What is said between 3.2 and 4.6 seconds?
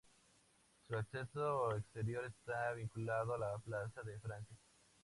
a la Plaza de Francia.